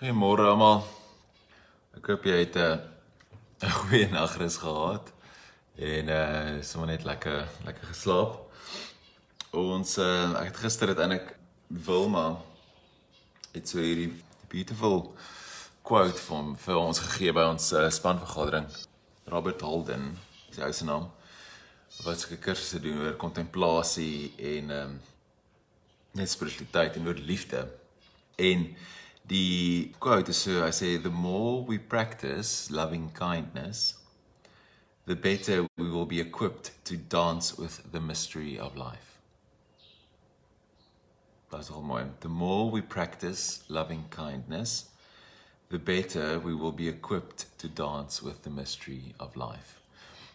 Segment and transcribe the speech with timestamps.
[0.00, 0.78] Goeiemôre almal.
[1.92, 5.10] Ek hoop jy het 'n uh, goeie nagrus gehad
[5.76, 8.38] en uh sommer net lekker lekker geslaap.
[9.52, 11.34] Ons uh ek het gister het eintlik
[11.68, 12.40] Wilma
[13.52, 14.14] het so hierdie
[14.48, 15.12] beautiful
[15.84, 18.70] quote van vir ons gegee by ons uh, spanvergadering.
[19.28, 20.16] Robert Holden,
[20.48, 21.10] sy se naam.
[22.06, 24.96] Wat sy kursusse doen oor kontemplasie en um
[26.16, 27.66] net spiritualiteit en oor liefde.
[28.40, 28.64] En
[29.30, 33.94] Die quote is so I say the more we practice loving kindness
[35.06, 39.18] the better we will be equipped to dance with the mystery of life.
[41.52, 42.08] That's all mooi.
[42.18, 44.90] The more we practice loving kindness
[45.68, 49.78] the better we will be equipped to dance with the mystery of life.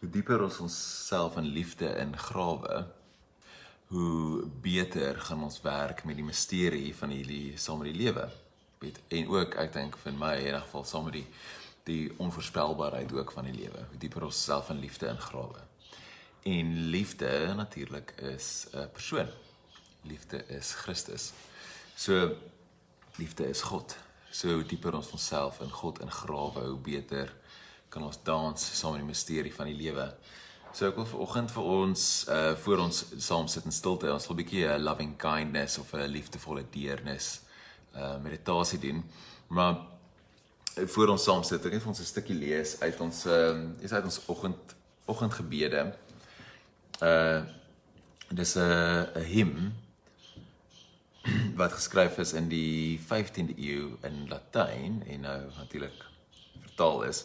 [0.00, 2.84] Hoe dieper ons onsself in liefde ingrawe,
[3.90, 8.30] hoe beter gaan ons werk met die misterie van hierdie saam met die lewe
[8.78, 11.26] weet en ook ek dink vir my in 'n geval saam met die
[11.86, 13.84] die onvoorspelbaarheid ook van die lewe.
[13.88, 15.60] Hoe dieper ons self in liefde ingrawe.
[16.42, 19.28] En liefde natuurlik is 'n persoon.
[20.02, 21.32] Liefde is Christus.
[21.94, 22.36] So
[23.16, 23.96] liefde is God.
[24.30, 27.34] So hoe dieper ons onsself in God ingrawe hoe beter
[27.88, 30.14] kan ons dans saam met die misterie van die lewe.
[30.72, 34.36] So ek wil vanoggend vir ons uh voor ons saam sit in stilte, ons wil
[34.36, 37.45] 'n bietjie 'n loving kindness of 'n liefdevolle deernis
[37.96, 39.04] uh meditasie doen.
[39.46, 39.76] Maar
[40.74, 43.56] eh, voor ons saam sit, ek net vir ons 'n stukkie lees uit ons uh,
[43.80, 44.74] is uit ons oggend
[45.06, 45.96] oggendgebede.
[47.00, 47.42] Uh
[48.28, 48.60] dis 'n
[49.14, 49.74] 'n hymn
[51.60, 56.04] wat geskryf is in die 15de eeu in Latyn en nou natuurlik
[56.60, 57.24] vertaal is.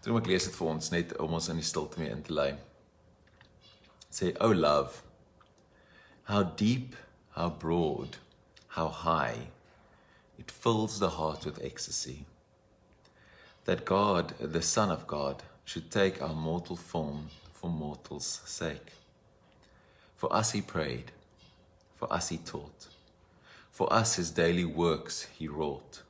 [0.00, 2.32] Toe ek lees dit vir ons net om ons in die stilte mee in te
[2.32, 2.54] lei.
[4.10, 5.02] Say, "Oh love,
[6.24, 6.94] how deep,
[7.30, 8.18] how broad,
[8.66, 9.48] how high
[10.38, 12.24] it fills the heart with ecstasy.
[13.64, 18.92] That God, the Son of God, should take our mortal form for mortals' sake.
[20.16, 21.12] For us he prayed,
[21.96, 22.88] for us he taught,
[23.70, 26.02] for us his daily works he wrought.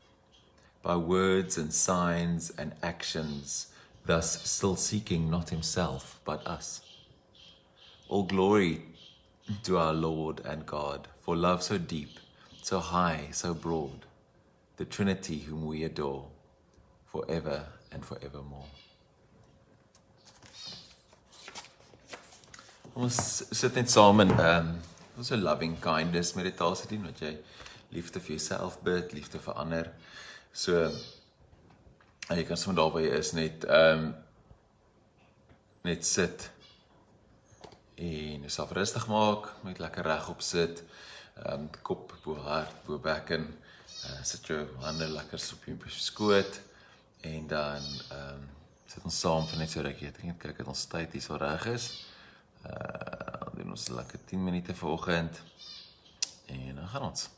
[0.82, 3.68] By words and signs and actions,
[4.06, 6.80] thus still seeking not himself, but us.
[8.08, 8.82] All glory
[9.64, 12.18] to our Lord and God, for love so deep,
[12.62, 14.06] so high, so broad
[14.82, 16.26] the Trinity whom we adore
[17.06, 18.66] forever and forevermore.
[22.98, 23.18] Ons
[23.54, 24.72] sit net saam in ehm um,
[25.20, 27.30] ons 'n loving kindness meditasie doen wat jy
[27.94, 29.92] liefde vir jouself bid, liefde vir ander.
[30.52, 30.90] So
[32.28, 34.14] jy kan sommer daar waar jy is net ehm um,
[35.84, 36.50] net sit
[37.94, 40.82] en jouself rustig maak, met lekker regop sit,
[41.38, 43.52] ehm um, kop bo hart, bo bekken.
[44.02, 46.60] Uh, sit jou hande lekker op jou skoot
[47.20, 48.48] en dan ehm um,
[48.92, 50.08] sit ons saam vir net so rukkie.
[50.08, 51.86] Ek dink kyk dat ons tyd hier so reg is.
[52.66, 53.22] Uh
[53.62, 55.42] doen ons lekker 10 minute vanoggend
[56.46, 57.28] en dan gaan ons.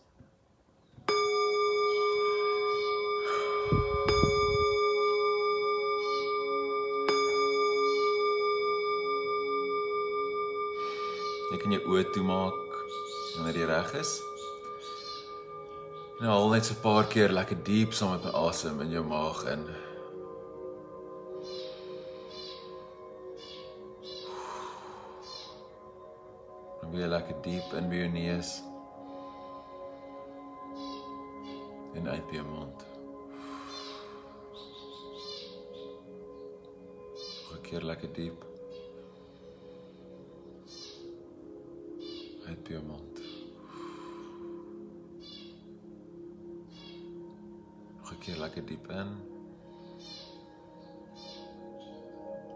[11.51, 12.79] Jy kan jou oë toemaak
[13.37, 14.21] wanneer jy reg is.
[16.21, 19.05] Nou al net so 'n paar keer lekker diep saam met my asem in jou
[19.05, 19.63] maag in.
[26.83, 28.63] En weer lekker diep in by jou neus.
[31.95, 32.79] En uit by jou mond.
[37.43, 38.45] Nog 'n keer lekker diep.
[42.47, 43.14] Uit by jou mond.
[48.19, 49.13] Keer lekker diep in.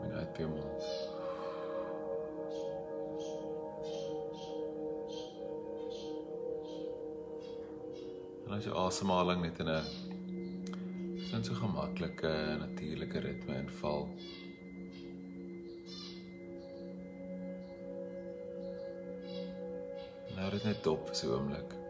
[0.03, 0.83] En uit by jou mond.
[8.47, 9.84] En as jy asemhaling net in 'n
[11.28, 14.09] sin so gemaklike natuurlike ritme inval.
[20.37, 21.88] Nou dit net dop so 'n oomblik.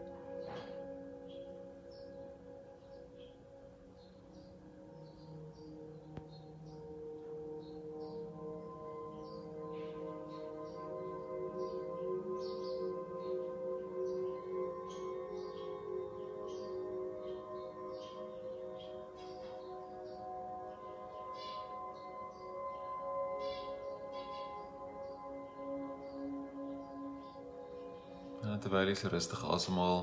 [28.59, 30.01] Terwyl jy so rustig asemhaal.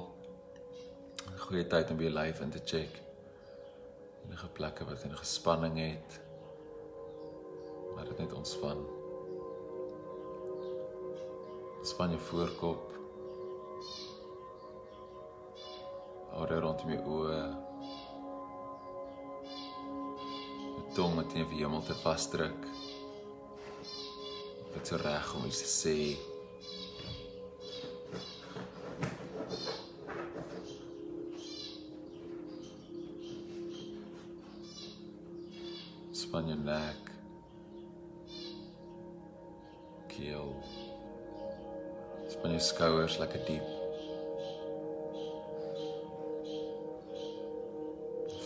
[1.27, 2.93] 'n Goeie tyd om jou lyf in te check.
[4.25, 6.21] Enige plekke wat enige spanning het,
[7.97, 8.81] laat dit net ontspan.
[11.83, 12.93] Span jou voorkop.
[16.31, 17.43] Hou rondom jou oë.
[20.95, 22.67] Tong wat teen die hemel te vasdruk.
[24.73, 26.36] Dit is reg om iets te sê.
[36.67, 37.11] Nek.
[40.11, 40.49] Keel.
[42.27, 43.69] Span jou skouers lekker diep.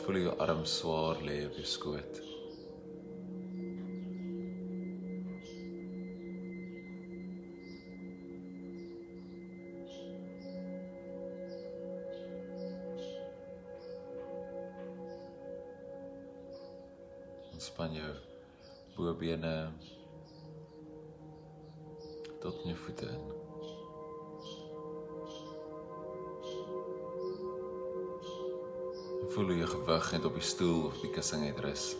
[0.02, 2.20] Voel jou arm swaar lê op jou skoot.
[19.00, 19.54] Bobene
[22.40, 23.24] tot in jou voete in.
[29.30, 31.92] Voel hoe jou gewig net op die stoel of die kussing het rus.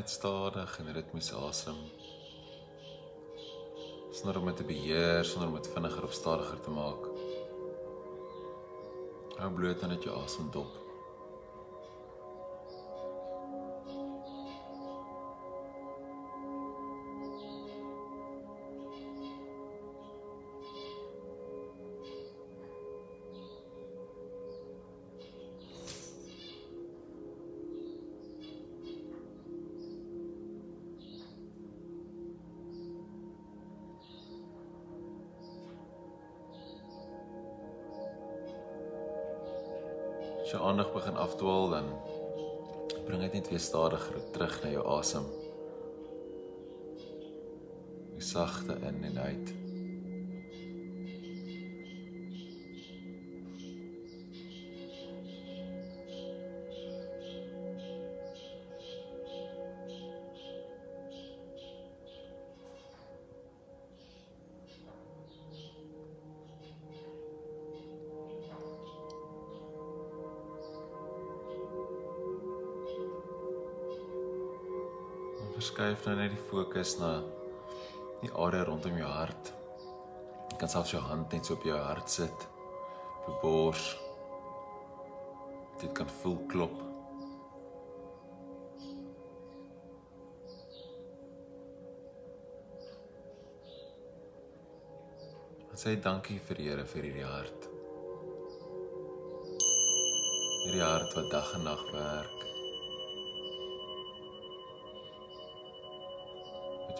[0.00, 1.76] Net stadig en ritmies asem.
[4.16, 7.08] Sonder om dit te beheer, sonder om dit vinniger of stadiger te maak.
[9.42, 10.79] Hou bloot aan dit jou asem dop.
[40.50, 41.84] As jou aandag begin afdwaal dan
[43.06, 45.28] bring dit net weer stadiger terug na jou asem.
[48.16, 49.52] Die sagte in en uit.
[75.60, 77.08] Verskuif nou net die fokus na
[78.22, 79.50] die area rondom jou hart.
[80.48, 82.46] Jy kan selfs jou hand net so op jou hart sit.
[83.26, 83.90] Jou bors.
[85.82, 86.80] Dit kan voel klop.
[95.76, 97.72] Sê dankie vir die Here vir hierdie hart.
[100.64, 102.49] Hierdie hart wat dag en nag werk.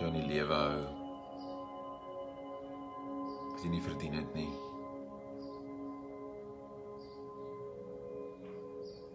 [0.01, 0.85] Wat jou in die lewe hou.
[3.51, 4.49] Wat jy nie verdien het nie.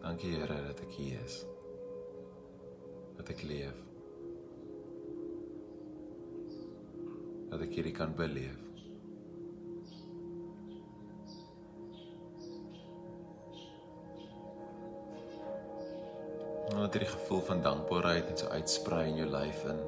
[0.03, 1.39] Dankie Here dat ek hier is.
[3.17, 3.81] Dat ek leef.
[7.50, 8.62] Dat ek hierdie kan beleef.
[16.77, 19.86] Laat hierdie gevoel van dankbaarheid net so uitsprei in jou lyf in.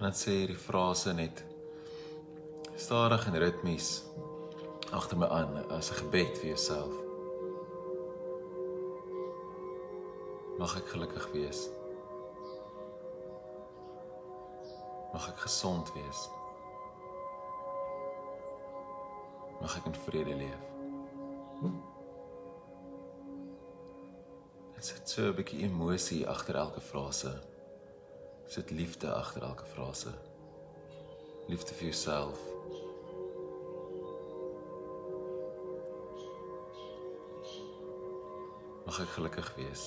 [0.00, 1.42] En dan sê hierdie frase net
[2.80, 3.88] stadig en ritmies
[4.96, 6.94] agter my aan as 'n gebed vir jouself.
[10.58, 11.68] Mag ek gelukkig wees.
[15.12, 16.20] Mag ek gesond wees.
[19.60, 20.64] Mag ek in vrede leef.
[24.74, 27.49] Dit sit so 'n bietjie emosie agter elke frase.
[28.50, 30.10] Sit liefde agter elke frase.
[31.46, 32.38] Liefde vir jouself.
[38.88, 39.84] Mag ek gelukkig wees.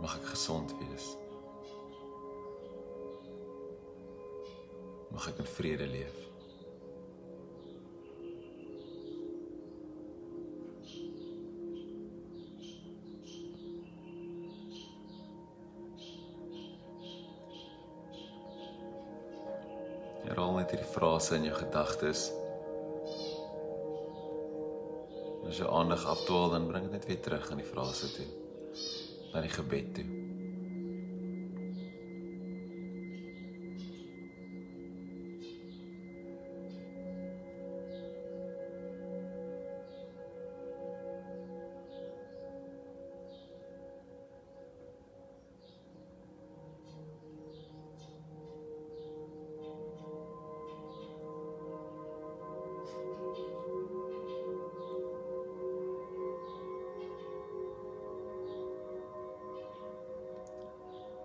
[0.00, 1.12] Mag ek gesond wees.
[5.12, 6.31] Mag ek in vrede leef.
[21.02, 22.28] Frase in jou gedagtes.
[25.50, 28.28] As jy aandag afdwaal, dan bring dit net weer terug aan die frase toe.
[29.32, 30.21] Na die gebed toe.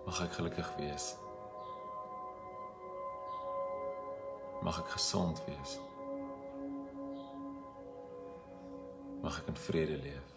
[0.08, 1.10] Mag ek gelukkig wees.
[4.64, 5.74] Mag ek gesond wees.
[9.20, 10.32] Mag ek in vrede leef.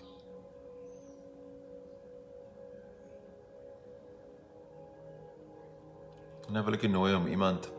[6.48, 7.70] En nou wil ek jou nooi om iemand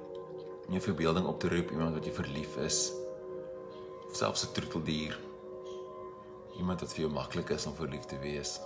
[0.70, 2.86] in jou verbeelding op te roep, iemand wat jy verlief is.
[4.08, 5.20] Of selfs 'n troeteldier.
[6.56, 8.62] Iemand wat vir jou maklik is om verlief te wees.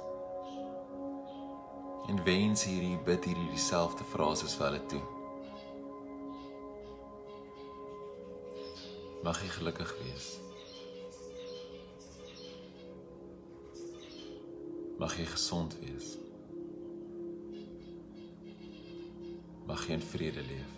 [2.07, 5.01] En wens hierdie bid hierdie dieselfde frases vir hulle toe.
[9.25, 10.27] Mag jy gelukkig wees.
[15.01, 16.13] Mag jy gesond wees.
[19.65, 20.77] Mag jy in vrede leef.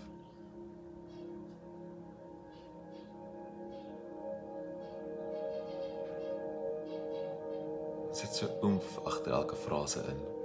[8.16, 10.37] Sit so oomf agter elke frase in.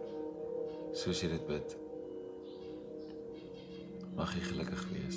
[1.03, 1.73] Soos jy dit bid.
[4.15, 5.17] Mag jy gelukkig wees.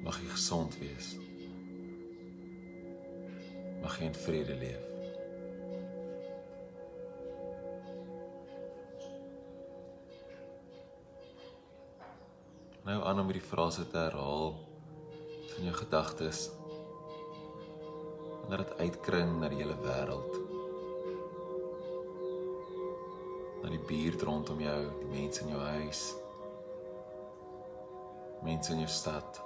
[0.00, 1.10] Mag jy gesond wees.
[3.82, 4.88] Mag jy in vrede leef.
[12.88, 14.54] Nou aan om hierdie frase te herhaal
[15.58, 16.46] in jou gedagtes.
[18.48, 20.37] Dat dit uitkring na die hele wêreld.
[23.68, 25.98] Na die buurt rondom jou, die mense in jou huis.
[28.40, 29.40] Mense in jou stad.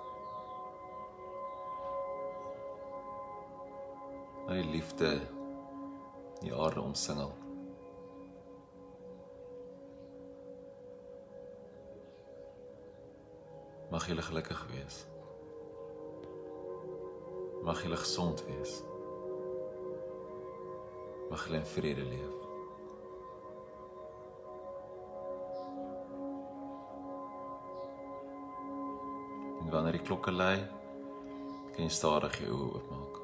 [4.46, 5.08] Na die liefde
[6.38, 7.32] die aarde omsingel.
[13.90, 15.00] Mag julle gelukkig wees.
[17.66, 18.78] Mag julle gesond wees.
[21.26, 22.41] Mag julle in vrede leef.
[29.62, 30.58] En wanneer die klokke lui,
[31.72, 33.18] kan jy stadig jou oë oopmaak.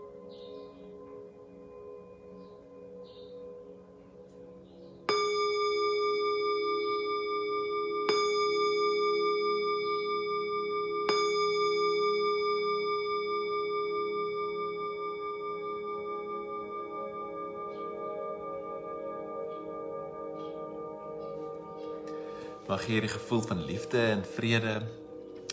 [22.68, 24.74] Mag jy hierdie gevoel van liefde en vrede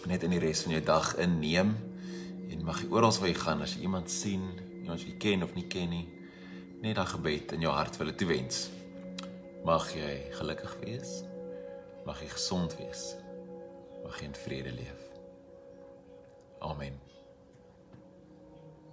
[0.09, 1.73] net in die res van jou dag inneem
[2.51, 4.43] en mag jy oral waar jy gaan as jy iemand sien,
[4.81, 6.05] iemand wat jy ken of nie ken nie,
[6.81, 8.67] net daai gebed in jou hart wil toewens.
[9.65, 11.17] Mag jy gelukkig wees.
[12.05, 13.15] Mag jy gesond wees.
[14.03, 15.01] Mag jy in vrede leef.
[16.61, 17.04] Amen.